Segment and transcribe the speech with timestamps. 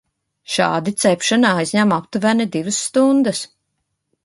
[0.53, 3.45] Šādi cepšana aizņem aptuveni divas stundas.